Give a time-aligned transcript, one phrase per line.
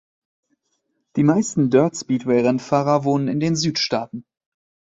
[1.15, 4.25] Die meisten Dirt Speedway-Rennfahrer wohnen in den Südstaaten.